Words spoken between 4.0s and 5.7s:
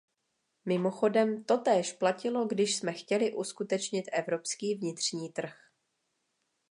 evropský vnitřní trh.